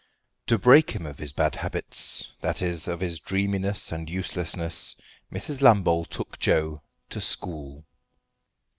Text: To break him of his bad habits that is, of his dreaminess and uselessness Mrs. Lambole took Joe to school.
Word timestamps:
To 0.47 0.57
break 0.57 0.89
him 0.95 1.05
of 1.05 1.19
his 1.19 1.31
bad 1.31 1.55
habits 1.57 2.31
that 2.41 2.63
is, 2.63 2.87
of 2.87 3.01
his 3.01 3.19
dreaminess 3.19 3.91
and 3.91 4.09
uselessness 4.09 4.99
Mrs. 5.31 5.61
Lambole 5.61 6.05
took 6.05 6.39
Joe 6.39 6.81
to 7.11 7.21
school. 7.21 7.85